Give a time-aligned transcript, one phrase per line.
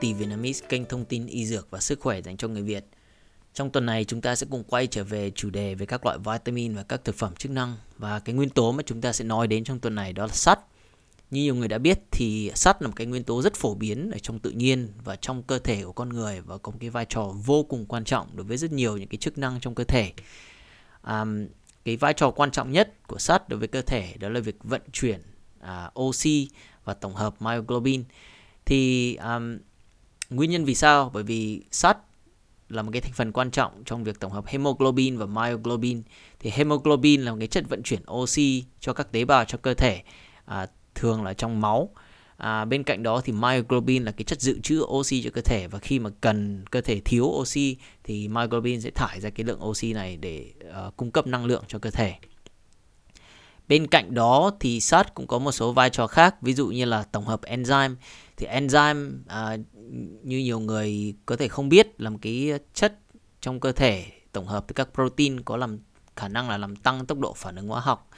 [0.00, 2.84] Healthy Vietnamese, kênh thông tin y dược và sức khỏe dành cho người Việt.
[3.54, 6.18] Trong tuần này chúng ta sẽ cùng quay trở về chủ đề về các loại
[6.18, 9.24] vitamin và các thực phẩm chức năng và cái nguyên tố mà chúng ta sẽ
[9.24, 10.60] nói đến trong tuần này đó là sắt.
[11.30, 14.10] Như nhiều người đã biết thì sắt là một cái nguyên tố rất phổ biến
[14.10, 16.90] ở trong tự nhiên và trong cơ thể của con người và có một cái
[16.90, 19.74] vai trò vô cùng quan trọng đối với rất nhiều những cái chức năng trong
[19.74, 20.12] cơ thể.
[21.06, 21.46] Um,
[21.84, 24.56] cái vai trò quan trọng nhất của sắt đối với cơ thể đó là việc
[24.64, 25.20] vận chuyển
[25.60, 26.48] uh, oxy
[26.84, 28.04] và tổng hợp myoglobin
[28.66, 29.58] thì um,
[30.30, 31.10] nguyên nhân vì sao?
[31.14, 31.98] Bởi vì sắt
[32.68, 36.02] là một cái thành phần quan trọng trong việc tổng hợp hemoglobin và myoglobin.
[36.38, 39.74] Thì hemoglobin là một cái chất vận chuyển oxy cho các tế bào trong cơ
[39.74, 40.02] thể
[40.44, 41.88] à, thường là trong máu.
[42.36, 45.66] À, bên cạnh đó thì myoglobin là cái chất dự trữ oxy cho cơ thể
[45.66, 49.64] và khi mà cần cơ thể thiếu oxy thì myoglobin sẽ thải ra cái lượng
[49.64, 50.52] oxy này để
[50.86, 52.14] uh, cung cấp năng lượng cho cơ thể.
[53.68, 56.84] Bên cạnh đó thì sắt cũng có một số vai trò khác, ví dụ như
[56.84, 57.94] là tổng hợp enzyme.
[58.40, 59.56] Thì enzyme à,
[60.22, 62.98] như nhiều người có thể không biết là một cái chất
[63.40, 65.78] trong cơ thể tổng hợp từ các protein có làm
[66.16, 68.10] khả năng là làm tăng tốc độ phản ứng hóa học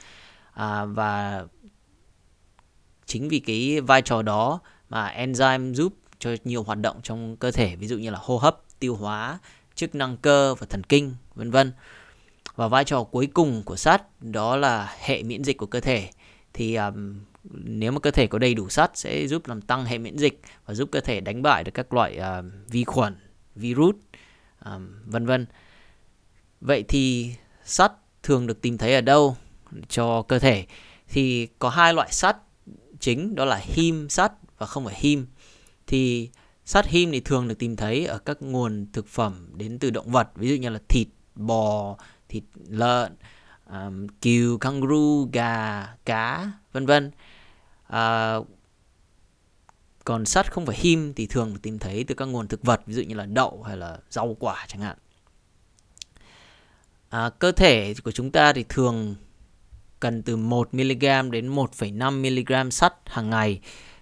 [0.53, 1.45] à, và
[3.05, 7.51] chính vì cái vai trò đó mà enzyme giúp cho nhiều hoạt động trong cơ
[7.51, 9.39] thể ví dụ như là hô hấp, tiêu hóa,
[9.75, 11.73] chức năng cơ và thần kinh vân vân.
[12.55, 16.09] Và vai trò cuối cùng của sắt đó là hệ miễn dịch của cơ thể.
[16.53, 17.19] Thì um,
[17.51, 20.41] nếu mà cơ thể có đầy đủ sắt sẽ giúp làm tăng hệ miễn dịch
[20.65, 23.15] và giúp cơ thể đánh bại được các loại uh, vi khuẩn,
[23.55, 23.95] virus,
[24.65, 25.45] um, vân vân.
[26.61, 27.35] Vậy thì
[27.65, 27.91] sắt
[28.23, 29.37] thường được tìm thấy ở đâu
[29.89, 30.65] cho cơ thể?
[31.07, 32.37] Thì có hai loại sắt
[32.99, 35.27] chính đó là him sắt và không phải him.
[35.87, 36.29] Thì
[36.65, 40.11] sắt him thì thường được tìm thấy ở các nguồn thực phẩm đến từ động
[40.11, 41.97] vật, ví dụ như là thịt, bò,
[42.29, 43.15] thịt lợn,
[43.65, 47.11] à, um, cừu, kangaroo, gà, cá, vân vân
[47.87, 48.35] à,
[50.03, 52.93] còn sắt không phải him thì thường tìm thấy từ các nguồn thực vật ví
[52.93, 54.97] dụ như là đậu hay là rau quả chẳng hạn.
[57.09, 59.15] À, cơ thể của chúng ta thì thường
[59.99, 63.59] cần từ 1mg đến 1,5mg sắt hàng ngày.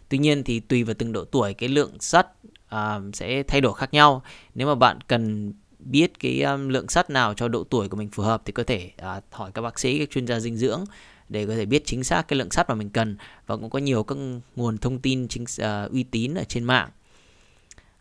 [0.09, 2.28] Tuy nhiên thì tùy vào từng độ tuổi cái lượng sắt
[2.68, 4.24] à, sẽ thay đổi khác nhau.
[4.56, 8.09] Nếu mà bạn cần biết cái um, lượng sắt nào cho độ tuổi của mình
[8.09, 10.86] phù hợp thì có thể à, hỏi các bác sĩ các chuyên gia dinh dưỡng
[11.31, 13.80] để có thể biết chính xác cái lượng sắt mà mình cần và cũng có
[13.80, 14.18] nhiều các
[14.56, 16.90] nguồn thông tin chính uh, uy tín ở trên mạng.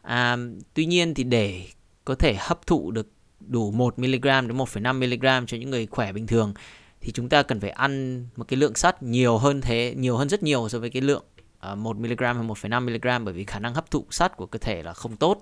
[0.02, 0.36] À,
[0.74, 1.66] tuy nhiên thì để
[2.04, 3.08] có thể hấp thụ được
[3.40, 6.54] đủ 1 mg đến 1,5 mg cho những người khỏe bình thường
[7.00, 10.28] thì chúng ta cần phải ăn một cái lượng sắt nhiều hơn thế, nhiều hơn
[10.28, 11.24] rất nhiều so với cái lượng
[11.72, 14.58] uh, 1 mg hay 1,5 mg bởi vì khả năng hấp thụ sắt của cơ
[14.58, 15.40] thể là không tốt.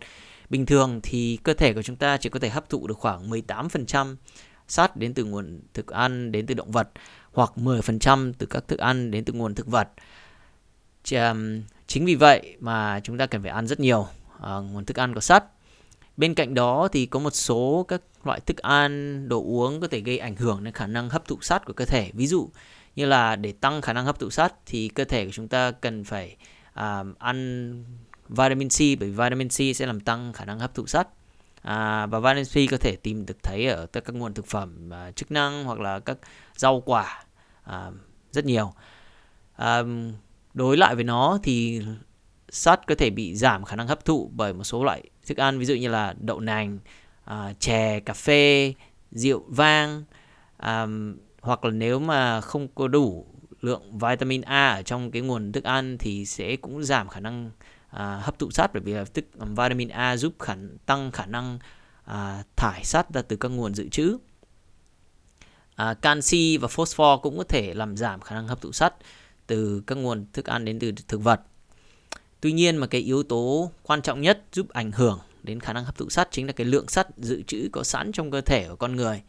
[0.50, 3.31] Bình thường thì cơ thể của chúng ta chỉ có thể hấp thụ được khoảng
[3.31, 4.16] 18%
[4.69, 6.89] sắt đến từ nguồn thực ăn đến từ động vật
[7.33, 9.89] hoặc 10% từ các thức ăn đến từ nguồn thực vật.
[11.87, 14.07] Chính vì vậy mà chúng ta cần phải ăn rất nhiều
[14.41, 15.45] à, nguồn thức ăn có sắt.
[16.17, 20.01] Bên cạnh đó thì có một số các loại thức ăn, đồ uống có thể
[20.01, 22.11] gây ảnh hưởng đến khả năng hấp thụ sắt của cơ thể.
[22.15, 22.51] Ví dụ
[22.97, 25.71] như là để tăng khả năng hấp thụ sắt thì cơ thể của chúng ta
[25.71, 26.37] cần phải
[26.73, 27.84] à, ăn
[28.28, 31.09] vitamin C bởi vì vitamin C sẽ làm tăng khả năng hấp thụ sắt
[31.69, 34.91] à, và vitamin C có thể tìm được thấy ở tất các nguồn thực phẩm
[34.93, 36.19] à, chức năng hoặc là các
[36.56, 37.25] rau quả
[37.65, 37.91] à,
[38.33, 38.73] rất nhiều.
[39.56, 39.83] À,
[40.55, 41.83] đối lại với nó thì
[42.49, 45.59] sắt có thể bị giảm khả năng hấp thụ bởi một số loại thức ăn
[45.59, 46.78] ví dụ như là đậu nành
[47.25, 48.75] à, chè cà phê
[49.11, 50.05] rượu vang
[50.57, 50.87] à,
[51.41, 53.27] hoặc là nếu mà không có đủ
[53.61, 57.51] lượng vitamin A ở trong cái nguồn thức ăn thì sẽ cũng giảm khả năng
[57.91, 60.54] à, hấp thụ sắt bởi vì là tức vitamin A giúp khả,
[60.87, 61.59] tăng khả năng
[62.04, 64.19] à, thải sắt ra từ các nguồn dự trữ.
[65.75, 68.94] À, canxi và phosphor cũng có thể làm giảm khả năng hấp thụ sắt
[69.47, 71.41] từ các nguồn thức ăn đến từ thực vật.
[72.41, 75.84] Tuy nhiên mà cái yếu tố quan trọng nhất giúp ảnh hưởng đến khả năng
[75.84, 78.68] hấp thụ sắt chính là cái lượng sắt dự trữ có sẵn trong cơ thể
[78.68, 79.22] của con người.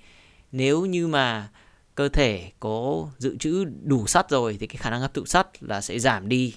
[0.52, 1.50] Nếu như mà
[1.96, 5.64] cơ thể có dự trữ đủ sắt rồi thì cái khả năng hấp thụ sắt
[5.64, 6.56] là sẽ giảm đi.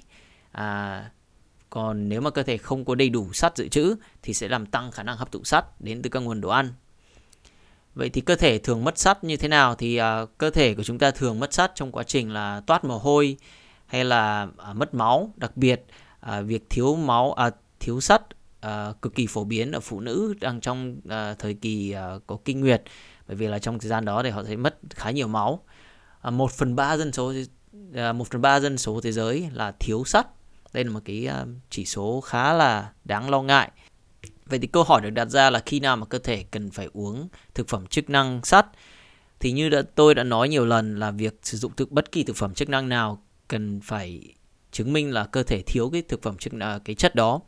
[0.52, 1.10] À,
[1.72, 4.66] còn nếu mà cơ thể không có đầy đủ sắt dự trữ thì sẽ làm
[4.66, 6.72] tăng khả năng hấp thụ sắt đến từ các nguồn đồ ăn.
[7.94, 10.84] Vậy thì cơ thể thường mất sắt như thế nào thì uh, cơ thể của
[10.84, 13.36] chúng ta thường mất sắt trong quá trình là toát mồ hôi
[13.86, 15.84] hay là uh, mất máu, đặc biệt
[16.26, 18.22] uh, việc thiếu máu uh, thiếu sắt
[18.66, 22.38] uh, cực kỳ phổ biến ở phụ nữ đang trong uh, thời kỳ uh, có
[22.44, 22.82] kinh nguyệt
[23.28, 25.64] bởi vì là trong thời gian đó thì họ sẽ mất khá nhiều máu.
[26.28, 29.72] Uh, 1 phần 3 dân số uh, 1 phần 3 dân số thế giới là
[29.80, 30.26] thiếu sắt
[30.72, 33.70] đây là một cái ờ, chỉ số khá là đáng lo ngại.
[34.46, 36.88] Vậy thì câu hỏi được đặt ra là khi nào mà cơ thể cần phải
[36.92, 38.66] uống thực phẩm chức năng sắt?
[39.40, 42.24] Thì như đã, tôi đã nói nhiều lần là việc sử dụng thực bất kỳ
[42.24, 44.34] thực phẩm chức năng nào cần phải
[44.72, 47.40] chứng minh là cơ thể thiếu cái thực phẩm chức năng cái chất đó.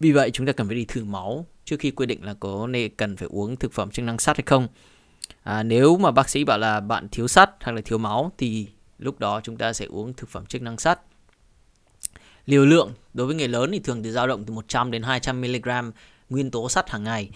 [0.00, 2.66] Vì vậy chúng ta cần phải đi thử máu trước khi quyết định là có
[2.66, 4.68] nên cần phải uống thực phẩm chức năng sắt hay không.
[5.42, 8.66] À, nếu mà bác sĩ bảo là bạn thiếu sắt hoặc là thiếu máu thì
[8.98, 11.00] lúc đó chúng ta sẽ uống thực phẩm chức năng sắt.
[12.46, 15.40] Liều lượng đối với người lớn thì thường từ dao động từ 100 đến 200
[15.40, 15.68] mg
[16.30, 17.30] nguyên tố sắt hàng ngày.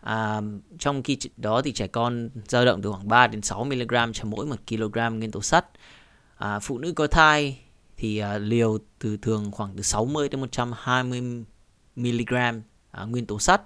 [0.00, 0.40] À,
[0.78, 4.24] trong khi đó thì trẻ con dao động từ khoảng 3 đến 6 mg cho
[4.24, 5.66] mỗi 1 kg nguyên tố sắt.
[6.36, 7.58] À, phụ nữ có thai
[7.96, 11.44] thì à, liều từ thường khoảng từ 60 đến 120
[11.96, 12.34] mg
[12.90, 13.62] à, nguyên tố sắt.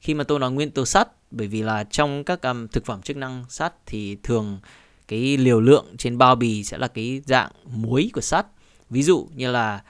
[0.00, 3.02] Khi mà tôi nói nguyên tố sắt bởi vì là trong các um, thực phẩm
[3.02, 4.60] chức năng sắt thì thường
[5.08, 8.46] cái liều lượng trên bao bì sẽ là cái dạng muối của sắt.
[8.90, 9.82] Ví dụ như là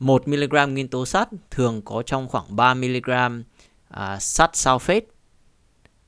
[0.00, 3.10] 1 mg nguyên tố sắt thường có trong khoảng 3 mg
[3.88, 5.00] à, sắt sulfate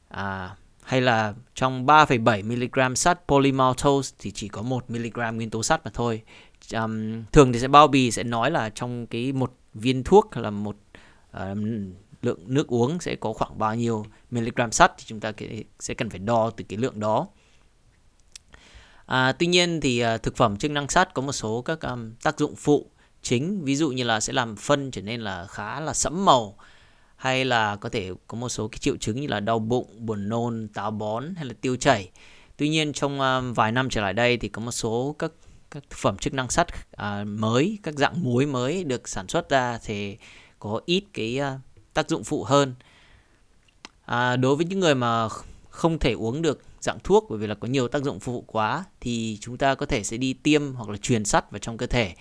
[0.08, 5.62] à, hay là trong 3,7 mg sắt polymaltose thì chỉ có 1 mg nguyên tố
[5.62, 6.22] sắt mà thôi.
[6.74, 10.50] Um, thường thì sẽ bao bì sẽ nói là trong cái một viên thuốc là
[10.50, 10.76] một
[11.36, 11.58] uh,
[12.22, 15.32] lượng nước uống sẽ có khoảng bao nhiêu mg sắt thì chúng ta
[15.80, 17.26] sẽ cần phải đo từ cái lượng đó.
[19.06, 22.14] À, tuy nhiên thì uh, thực phẩm chức năng sắt có một số các um,
[22.22, 22.86] tác dụng phụ
[23.22, 26.56] chính ví dụ như là sẽ làm phân trở nên là khá là sẫm màu
[27.16, 30.28] hay là có thể có một số cái triệu chứng như là đau bụng, buồn
[30.28, 32.10] nôn, táo bón hay là tiêu chảy.
[32.56, 35.32] Tuy nhiên trong à, vài năm trở lại đây thì có một số các
[35.70, 36.66] các thực phẩm chức năng sắt
[36.96, 40.16] à, mới, các dạng muối mới được sản xuất ra thì
[40.58, 41.58] có ít cái à,
[41.94, 42.75] tác dụng phụ hơn.
[44.04, 45.28] À, đối với những người mà
[45.70, 48.84] không thể uống được dạng thuốc bởi vì là có nhiều tác dụng phụ quá
[49.00, 51.86] thì chúng ta có thể sẽ đi tiêm hoặc là truyền sắt vào trong cơ
[51.86, 52.14] thể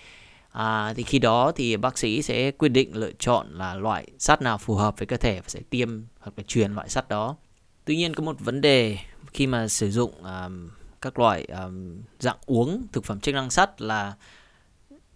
[0.52, 4.42] à, thì khi đó thì bác sĩ sẽ quyết định lựa chọn là loại sắt
[4.42, 5.90] nào phù hợp với cơ thể và sẽ tiêm
[6.20, 7.36] hoặc là truyền loại sắt đó
[7.86, 8.98] tuy nhiên có một vấn đề
[9.34, 10.70] khi mà sử dụng um,
[11.02, 14.14] các loại um, dạng uống thực phẩm chức năng sắt là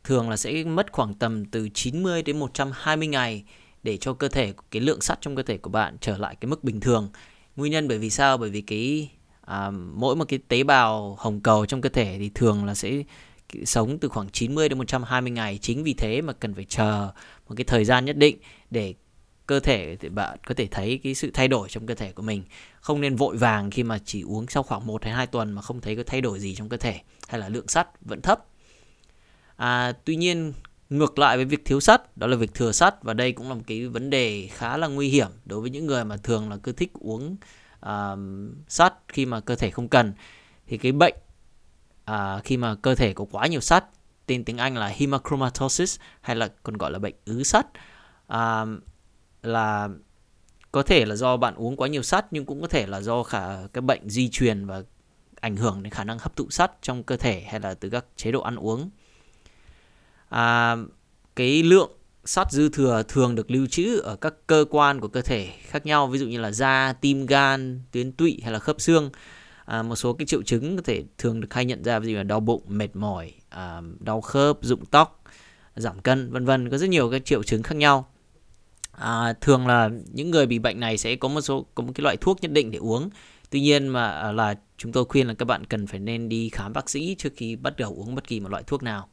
[0.04, 3.44] thường là sẽ mất khoảng tầm từ 90 đến 120 ngày
[3.84, 6.50] để cho cơ thể cái lượng sắt trong cơ thể của bạn trở lại cái
[6.50, 7.10] mức bình thường.
[7.56, 8.38] Nguyên nhân bởi vì sao?
[8.38, 9.12] Bởi vì cái
[9.42, 13.04] à, mỗi một cái tế bào hồng cầu trong cơ thể thì thường là sẽ
[13.66, 15.60] sống từ khoảng 90 đến 120 ngày.
[15.62, 17.12] Chính vì thế mà cần phải chờ
[17.48, 18.38] một cái thời gian nhất định
[18.70, 18.94] để
[19.48, 22.24] cơ thể thì bạn có thể thấy cái sự thay đổi trong cơ thể của
[22.24, 22.44] mình.
[22.82, 25.62] Không nên vội vàng khi mà chỉ uống sau khoảng 1 hay 2 tuần mà
[25.62, 28.46] không thấy có thay đổi gì trong cơ thể hay là lượng sắt vẫn thấp.
[29.56, 30.54] À, tuy nhiên
[30.90, 33.54] ngược lại với việc thiếu sắt đó là việc thừa sắt và đây cũng là
[33.56, 36.58] một cái vấn đề khá là nguy hiểm đối với những người mà thường là
[36.58, 37.38] cứ thích uống
[37.86, 38.20] uh,
[38.68, 40.14] sắt khi mà cơ thể không cần.
[40.68, 41.16] Thì cái bệnh
[42.06, 43.86] à, khi mà cơ thể có quá nhiều sắt
[44.26, 47.68] tên tiếng Anh là hemochromatosis hay là còn gọi là bệnh ứ sắt
[48.28, 48.66] à,
[49.44, 49.90] là
[50.72, 53.24] có thể là do bạn uống quá nhiều sắt nhưng cũng có thể là do
[53.24, 54.84] khả cái bệnh di truyền và
[55.40, 58.06] ảnh hưởng đến khả năng hấp thụ sắt trong cơ thể hay là từ các
[58.16, 58.90] chế độ ăn uống.
[60.30, 60.76] À,
[61.36, 61.92] cái lượng
[62.26, 65.86] sắt dư thừa thường được lưu trữ ở các cơ quan của cơ thể khác
[65.86, 69.10] nhau ví dụ như là da, tim, gan, tuyến tụy hay là khớp xương
[69.66, 72.18] à, một số cái triệu chứng có thể thường được hay nhận ra ví dụ
[72.18, 75.24] là đau bụng mệt mỏi à, đau khớp rụng tóc
[75.76, 76.70] giảm cân vân vân.
[76.70, 78.08] Có rất nhiều các triệu chứng khác nhau.
[78.92, 82.04] À, thường là những người bị bệnh này sẽ có một số có một cái
[82.04, 83.10] loại thuốc nhất định để uống.
[83.50, 86.50] Tuy nhiên mà à, là chúng tôi khuyên là các bạn cần phải nên đi
[86.50, 89.10] khám bác sĩ trước khi bắt đầu uống bất kỳ một loại thuốc nào.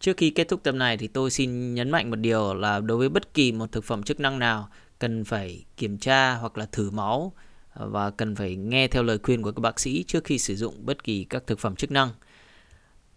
[0.00, 2.98] Trước khi kết thúc tập này thì tôi xin nhấn mạnh một điều là đối
[2.98, 6.66] với bất kỳ một thực phẩm chức năng nào cần phải kiểm tra hoặc là
[6.66, 7.32] thử máu
[7.74, 10.86] và cần phải nghe theo lời khuyên của các bác sĩ trước khi sử dụng
[10.86, 12.10] bất kỳ các thực phẩm chức năng.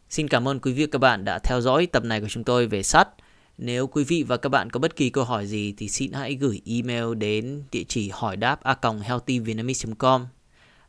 [0.09, 2.43] Xin cảm ơn quý vị và các bạn đã theo dõi tập này của chúng
[2.43, 3.09] tôi về sắt.
[3.57, 6.35] Nếu quý vị và các bạn có bất kỳ câu hỏi gì thì xin hãy
[6.35, 10.25] gửi email đến địa chỉ hỏi đáp a healthyvietnamese.com.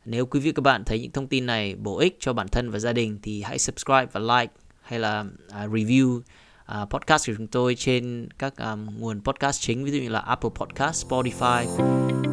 [0.05, 2.47] Nếu quý vị và các bạn thấy những thông tin này bổ ích cho bản
[2.47, 6.21] thân và gia đình thì hãy subscribe và like hay là à, review
[6.65, 10.19] à, podcast của chúng tôi trên các à, nguồn podcast chính ví dụ như là
[10.19, 11.65] Apple Podcast, Spotify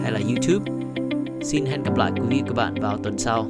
[0.02, 0.85] hay là YouTube.
[1.46, 3.48] Xin hẹn gặp lại quý vị và các bạn vào tuần sau.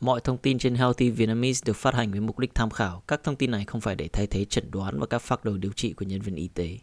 [0.00, 3.02] Mọi thông tin trên Healthy Vietnamese được phát hành với mục đích tham khảo.
[3.08, 5.56] Các thông tin này không phải để thay thế chẩn đoán và các phác đồ
[5.56, 6.78] điều trị của nhân viên y tế.